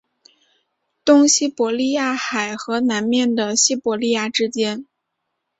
[1.05, 4.87] 东西伯利亚海和南面的西伯利亚之间。